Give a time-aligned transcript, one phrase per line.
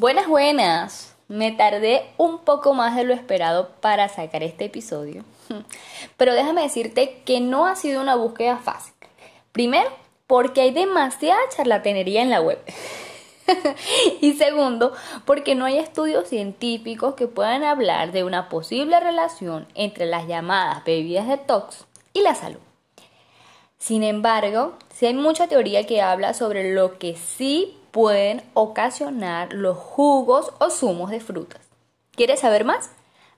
[0.00, 1.16] Buenas, buenas.
[1.26, 5.24] Me tardé un poco más de lo esperado para sacar este episodio.
[6.16, 8.94] Pero déjame decirte que no ha sido una búsqueda fácil.
[9.50, 9.90] Primero,
[10.28, 12.60] porque hay demasiada charlatanería en la web.
[14.20, 14.92] y segundo,
[15.24, 20.84] porque no hay estudios científicos que puedan hablar de una posible relación entre las llamadas
[20.84, 22.60] bebidas detox y la salud.
[23.78, 29.76] Sin embargo, sí hay mucha teoría que habla sobre lo que sí pueden ocasionar los
[29.76, 31.60] jugos o zumos de frutas.
[32.12, 32.90] ¿Quieres saber más?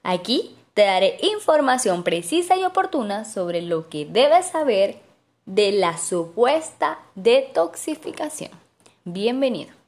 [0.02, 5.00] Aquí te daré información precisa y oportuna sobre lo que debes saber
[5.46, 8.50] de la supuesta detoxificación.
[9.04, 9.79] Bienvenido.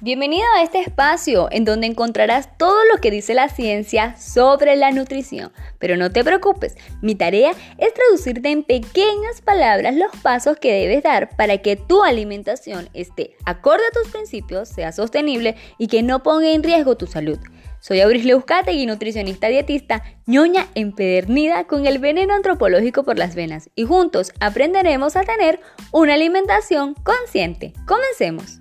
[0.00, 4.92] Bienvenido a este espacio en donde encontrarás todo lo que dice la ciencia sobre la
[4.92, 5.50] nutrición.
[5.80, 11.02] Pero no te preocupes, mi tarea es traducirte en pequeñas palabras los pasos que debes
[11.02, 16.22] dar para que tu alimentación esté acorde a tus principios, sea sostenible y que no
[16.22, 17.40] ponga en riesgo tu salud.
[17.80, 23.82] Soy Auris y nutricionista dietista, ñoña empedernida con el veneno antropológico por las venas y
[23.82, 25.58] juntos aprenderemos a tener
[25.90, 27.72] una alimentación consciente.
[27.84, 28.60] Comencemos.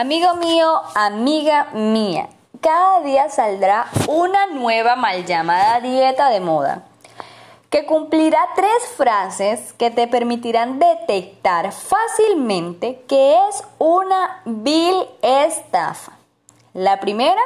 [0.00, 2.30] Amigo mío, amiga mía,
[2.62, 6.84] cada día saldrá una nueva mal llamada dieta de moda
[7.68, 16.12] que cumplirá tres frases que te permitirán detectar fácilmente que es una vil estafa.
[16.72, 17.42] La primera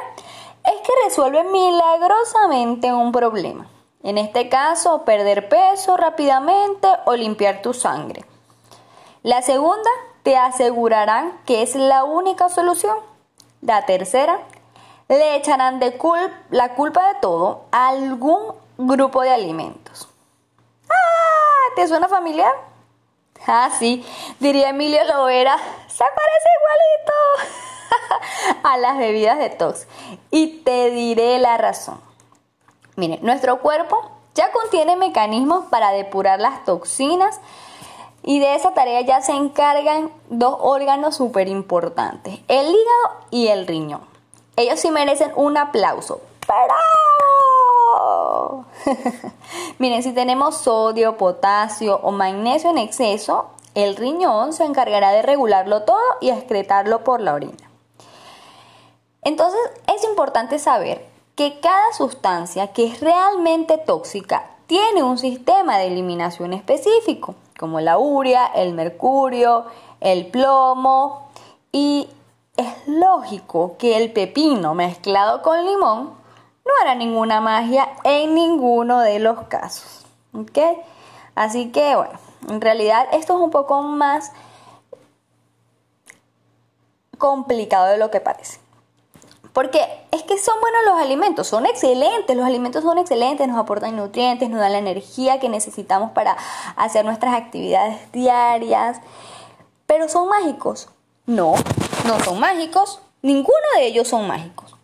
[0.63, 3.67] es que resuelve milagrosamente un problema.
[4.01, 8.23] En este caso, perder peso rápidamente o limpiar tu sangre.
[9.23, 9.89] La segunda
[10.25, 12.97] te asegurarán que es la única solución.
[13.61, 14.39] La tercera,
[15.07, 15.99] le echarán de
[16.49, 20.09] la culpa de todo a algún grupo de alimentos.
[20.89, 21.73] ¡Ah!
[21.75, 22.51] ¿Te suena familiar?
[23.45, 24.03] Ah, sí,
[24.39, 27.13] diría Emilio Lovera, se parece igualito
[28.63, 29.85] a las bebidas de tox.
[30.31, 32.01] Y te diré la razón.
[32.95, 37.39] Mire, nuestro cuerpo ya contiene mecanismos para depurar las toxinas
[38.27, 43.67] y de esa tarea ya se encargan dos órganos súper importantes, el hígado y el
[43.67, 44.01] riñón.
[44.55, 46.21] Ellos sí merecen un aplauso.
[46.47, 46.73] ¡Pero!
[49.77, 55.83] Miren, si tenemos sodio, potasio o magnesio en exceso, el riñón se encargará de regularlo
[55.83, 57.69] todo y excretarlo por la orina.
[59.21, 59.59] Entonces
[59.95, 61.05] es importante saber
[61.35, 67.97] que cada sustancia que es realmente tóxica tiene un sistema de eliminación específico como la
[67.97, 69.65] urea, el mercurio,
[70.01, 71.29] el plomo
[71.71, 72.09] y
[72.57, 76.13] es lógico que el pepino mezclado con limón
[76.65, 80.05] no hará ninguna magia en ninguno de los casos.
[80.33, 80.57] ¿Ok?
[81.35, 82.17] Así que bueno,
[82.49, 84.31] en realidad esto es un poco más
[87.17, 88.64] complicado de lo que parece.
[89.55, 89.79] Porque
[90.11, 94.49] es que son buenos los alimentos, son excelentes, los alimentos son excelentes, nos aportan nutrientes,
[94.49, 96.35] nos dan la energía que necesitamos para
[96.75, 98.99] hacer nuestras actividades diarias.
[99.85, 100.89] Pero son mágicos.
[101.25, 101.53] No,
[102.05, 104.75] no son mágicos, ninguno de ellos son mágicos.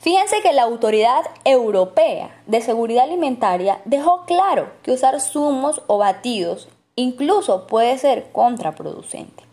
[0.00, 6.68] Fíjense que la Autoridad Europea de Seguridad Alimentaria dejó claro que usar zumos o batidos
[6.96, 9.44] incluso puede ser contraproducente.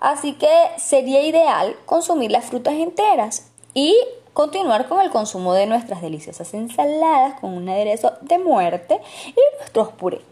[0.00, 3.45] Así que sería ideal consumir las frutas enteras
[3.76, 3.94] y
[4.32, 8.98] continuar con el consumo de nuestras deliciosas ensaladas con un aderezo de muerte
[9.28, 10.22] y nuestros purés.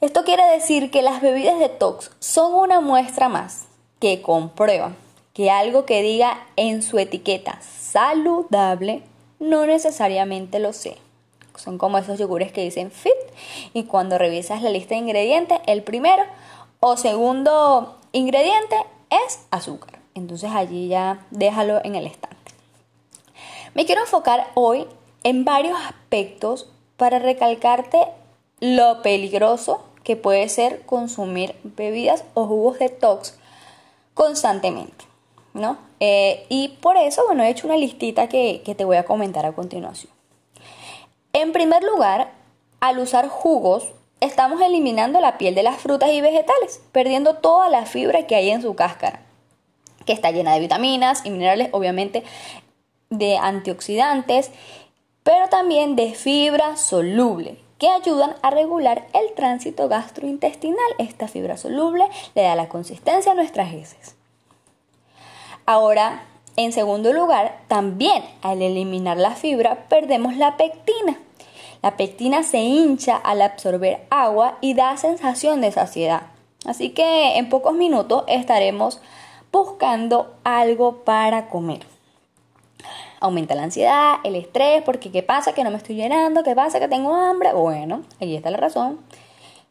[0.00, 3.66] Esto quiere decir que las bebidas detox son una muestra más
[4.00, 4.96] que comprueban
[5.34, 9.04] que algo que diga en su etiqueta saludable
[9.38, 10.96] no necesariamente lo sea.
[11.54, 13.12] Son como esos yogures que dicen fit
[13.72, 16.24] y cuando revisas la lista de ingredientes, el primero
[16.80, 18.76] o segundo ingrediente
[19.10, 19.95] es azúcar.
[20.16, 22.36] Entonces allí ya déjalo en el estante.
[23.74, 24.86] Me quiero enfocar hoy
[25.22, 27.98] en varios aspectos para recalcarte
[28.60, 33.38] lo peligroso que puede ser consumir bebidas o jugos detox
[34.14, 35.04] constantemente.
[35.52, 35.78] ¿no?
[36.00, 39.44] Eh, y por eso, bueno, he hecho una listita que, que te voy a comentar
[39.44, 40.12] a continuación.
[41.32, 42.30] En primer lugar,
[42.80, 43.90] al usar jugos
[44.20, 48.50] estamos eliminando la piel de las frutas y vegetales, perdiendo toda la fibra que hay
[48.50, 49.20] en su cáscara,
[50.06, 52.22] que está llena de vitaminas y minerales, obviamente
[53.10, 54.50] de antioxidantes,
[55.22, 60.78] pero también de fibra soluble, que ayudan a regular el tránsito gastrointestinal.
[60.98, 62.04] Esta fibra soluble
[62.34, 64.16] le da la consistencia a nuestras heces.
[65.66, 66.22] Ahora,
[66.56, 71.18] En segundo lugar, también al eliminar la fibra perdemos la pectina.
[71.82, 76.22] La pectina se hincha al absorber agua y da sensación de saciedad.
[76.64, 79.02] Así que en pocos minutos estaremos
[79.56, 81.80] buscando algo para comer.
[83.20, 85.54] Aumenta la ansiedad, el estrés, porque ¿qué pasa?
[85.54, 86.78] Que no me estoy llenando, ¿qué pasa?
[86.78, 87.52] Que tengo hambre.
[87.54, 89.00] Bueno, ahí está la razón.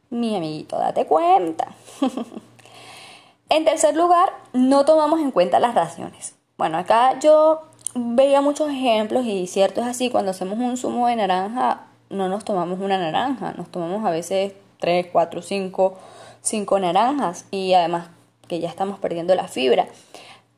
[0.09, 1.67] Mi amiguito, date cuenta.
[3.49, 6.35] en tercer lugar, no tomamos en cuenta las raciones.
[6.57, 7.61] Bueno, acá yo
[7.93, 12.43] veía muchos ejemplos y cierto es así, cuando hacemos un zumo de naranja, no nos
[12.43, 15.97] tomamos una naranja, nos tomamos a veces 3, 4, 5,
[16.41, 18.09] 5 naranjas y además
[18.47, 19.87] que ya estamos perdiendo la fibra.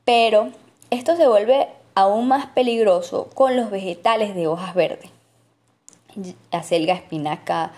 [0.05, 0.49] Pero
[0.89, 5.09] esto se vuelve aún más peligroso con los vegetales de hojas verdes,
[6.51, 7.71] acelga, espinaca,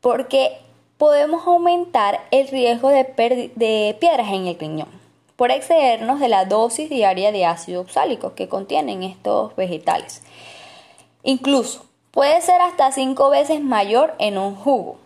[0.00, 0.58] porque
[0.98, 3.04] podemos aumentar el riesgo de,
[3.56, 5.00] de piedras en el riñón
[5.40, 10.20] por excedernos de la dosis diaria de ácido oxálico que contienen estos vegetales.
[11.22, 14.98] Incluso puede ser hasta 5 veces mayor en un jugo.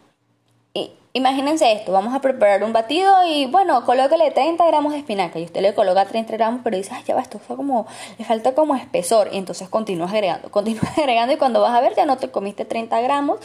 [1.16, 5.44] Imagínense esto, vamos a preparar un batido y bueno, colóquele 30 gramos de espinaca y
[5.44, 7.86] usted le coloca 30 gramos, pero dice, ay, ya va, esto está como,
[8.18, 11.94] le falta como espesor y entonces continúa agregando, continúa agregando y cuando vas a ver
[11.94, 13.38] ya no te comiste 30 gramos,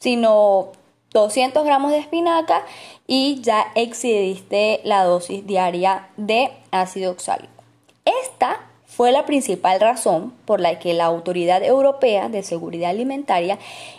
[0.00, 0.72] sino
[1.12, 2.62] 200 gramos de espinaca
[3.06, 7.64] y ya excediste la dosis diaria de ácido oxálico.
[8.04, 13.58] Esta fue la principal razón por la que la Autoridad Europea de Seguridad Alimentaria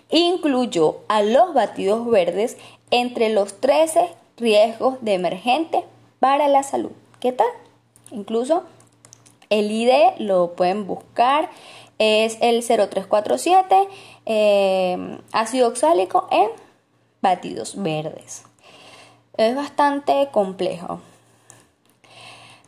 [0.10, 2.56] incluyó a los batidos verdes
[2.92, 5.84] entre los 13 riesgos de emergente
[6.20, 6.92] para la salud.
[7.20, 7.48] ¿Qué tal?
[8.12, 8.64] Incluso
[9.50, 11.50] el ID lo pueden buscar,
[11.98, 13.88] es el 0347
[14.26, 16.50] eh, ácido oxálico en
[17.22, 18.44] batidos verdes.
[19.38, 21.00] Es bastante complejo.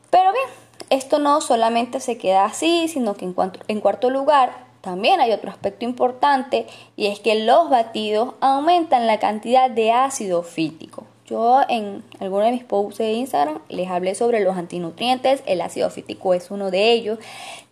[0.09, 0.49] Pero bien,
[0.89, 3.35] esto no solamente se queda así, sino que en,
[3.67, 9.19] en cuarto lugar también hay otro aspecto importante y es que los batidos aumentan la
[9.19, 11.05] cantidad de ácido fítico.
[11.25, 15.89] Yo en alguno de mis posts de Instagram les hablé sobre los antinutrientes, el ácido
[15.89, 17.19] fítico es uno de ellos,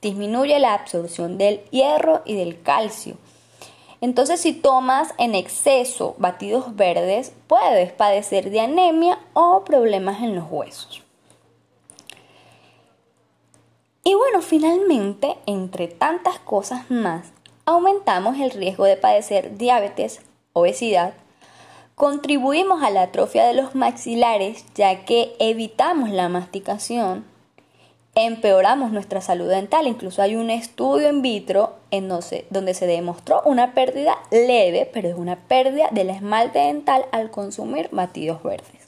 [0.01, 3.15] disminuye la absorción del hierro y del calcio.
[4.01, 10.51] Entonces si tomas en exceso batidos verdes, puedes padecer de anemia o problemas en los
[10.51, 11.04] huesos.
[14.07, 17.31] Y bueno, finalmente, entre tantas cosas más,
[17.65, 20.21] aumentamos el riesgo de padecer diabetes,
[20.53, 21.15] obesidad,
[21.95, 27.25] contribuimos a la atrofia de los maxilares ya que evitamos la masticación,
[28.13, 29.87] empeoramos nuestra salud dental.
[29.87, 35.15] Incluso hay un estudio in vitro en donde se demostró una pérdida leve, pero es
[35.15, 38.84] una pérdida del esmalte dental al consumir batidos verdes.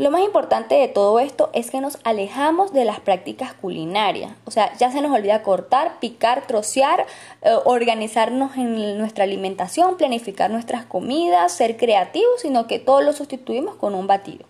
[0.00, 4.32] Lo más importante de todo esto es que nos alejamos de las prácticas culinarias.
[4.46, 7.04] O sea, ya se nos olvida cortar, picar, trocear,
[7.42, 13.74] eh, organizarnos en nuestra alimentación, planificar nuestras comidas, ser creativos, sino que todo lo sustituimos
[13.74, 14.46] con un batido.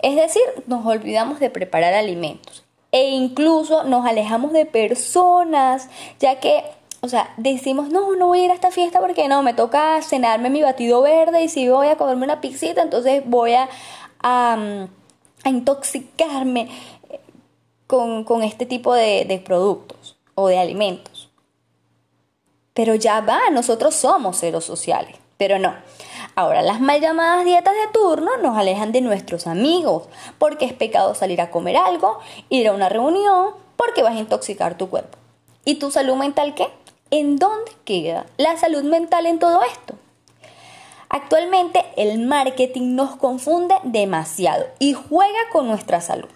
[0.00, 5.88] Es decir, nos olvidamos de preparar alimentos e incluso nos alejamos de personas,
[6.18, 6.64] ya que
[7.04, 10.00] o sea, decimos, no, no voy a ir a esta fiesta porque no, me toca
[10.02, 13.68] cenarme mi batido verde y si voy a comerme una pixita, entonces voy a,
[14.20, 14.86] a,
[15.44, 16.68] intoxicarme
[17.88, 21.28] con, este tipo de, de productos o de alimentos.
[22.72, 25.74] Pero ya va, nosotros somos seres sociales, pero no.
[26.36, 30.04] Ahora, las mal llamadas dietas de turno nos alejan de nuestros amigos,
[30.38, 34.78] porque es pecado salir a comer algo, ir a una reunión, porque vas a intoxicar
[34.78, 35.18] tu cuerpo.
[35.64, 36.68] ¿Y tu salud mental qué?
[37.14, 39.96] ¿En dónde queda la salud mental en todo esto?
[41.10, 46.30] Actualmente el marketing nos confunde demasiado y juega con nuestra salud.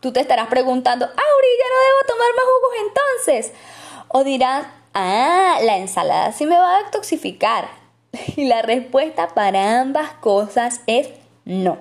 [0.00, 3.52] Tú te estarás preguntando, Auri, ya no debo tomar más jugos entonces.
[4.08, 7.68] O dirás, ah, la ensalada sí me va a detoxificar.
[8.36, 11.10] Y la respuesta para ambas cosas es
[11.44, 11.76] no.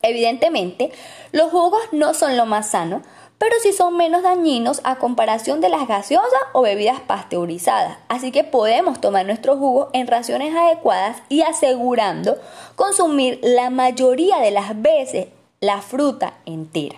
[0.00, 0.92] Evidentemente,
[1.32, 3.02] los jugos no son lo más sano,
[3.38, 7.98] pero sí son menos dañinos a comparación de las gaseosas o bebidas pasteurizadas.
[8.08, 12.36] Así que podemos tomar nuestros jugos en raciones adecuadas y asegurando
[12.76, 15.28] consumir la mayoría de las veces
[15.60, 16.96] la fruta entera.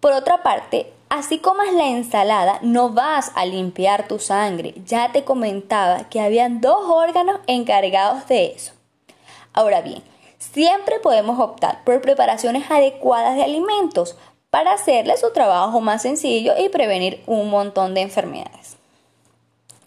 [0.00, 4.74] Por otra parte, así como es la ensalada, no vas a limpiar tu sangre.
[4.86, 8.72] Ya te comentaba que habían dos órganos encargados de eso.
[9.52, 10.02] Ahora bien,
[10.38, 14.16] siempre podemos optar por preparaciones adecuadas de alimentos,
[14.50, 18.76] para hacerle su trabajo más sencillo y prevenir un montón de enfermedades.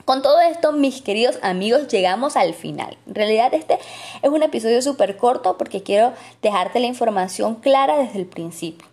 [0.05, 2.97] Con todo esto, mis queridos amigos, llegamos al final.
[3.07, 3.79] En realidad este
[4.21, 8.87] es un episodio súper corto porque quiero dejarte la información clara desde el principio.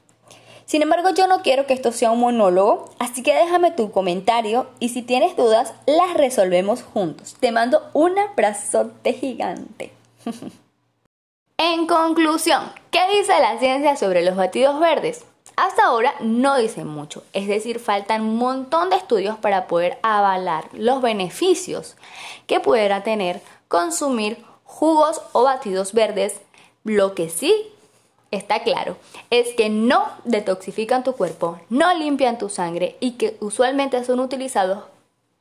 [0.67, 4.69] Sin embargo, yo no quiero que esto sea un monólogo, así que déjame tu comentario
[4.79, 7.35] y si tienes dudas, las resolvemos juntos.
[7.41, 9.93] Te mando un abrazote gigante.
[11.59, 15.25] en conclusión, ¿qué dice la ciencia sobre los batidos verdes?
[15.61, 20.71] Hasta ahora no dicen mucho, es decir, faltan un montón de estudios para poder avalar
[20.73, 21.97] los beneficios
[22.47, 26.41] que pudiera tener consumir jugos o batidos verdes.
[26.83, 27.55] Lo que sí
[28.31, 28.97] está claro
[29.29, 34.85] es que no detoxifican tu cuerpo, no limpian tu sangre y que usualmente son utilizados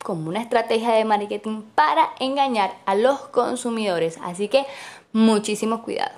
[0.04, 4.20] como una estrategia de marketing para engañar a los consumidores.
[4.22, 4.66] Así que
[5.14, 6.12] muchísimo cuidado.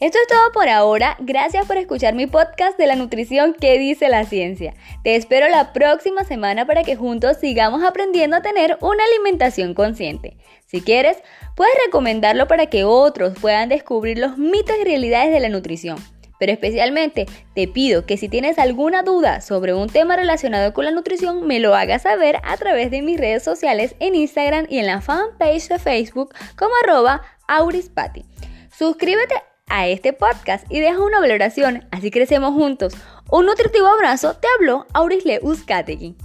[0.00, 1.14] Esto es todo por ahora.
[1.20, 4.72] Gracias por escuchar mi podcast de la nutrición que dice la ciencia.
[5.04, 10.38] Te espero la próxima semana para que juntos sigamos aprendiendo a tener una alimentación consciente.
[10.64, 11.18] Si quieres,
[11.54, 15.98] puedes recomendarlo para que otros puedan descubrir los mitos y realidades de la nutrición.
[16.38, 20.92] Pero especialmente te pido que si tienes alguna duda sobre un tema relacionado con la
[20.92, 24.86] nutrición, me lo hagas saber a través de mis redes sociales en Instagram y en
[24.86, 28.24] la fanpage de Facebook como arroba aurispati.
[28.74, 32.94] Suscríbete a este podcast y deja una valoración, así crecemos juntos.
[33.30, 36.16] Un nutritivo abrazo, te habló Aurisle Uzcategui.